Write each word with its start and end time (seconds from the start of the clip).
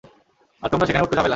আর 0.61 0.69
তোমরা 0.69 0.85
সেখানে 0.85 1.03
উটকো 1.03 1.15
ঝামেলা। 1.15 1.29